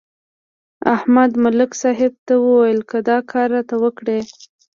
احمد 0.95 1.31
ملک 1.43 1.71
صاحب 1.81 2.13
ته 2.27 2.33
ویل: 2.43 2.79
که 2.89 2.97
دا 3.07 3.17
کار 3.31 3.47
راته 3.55 3.75
وکړې. 3.83 4.19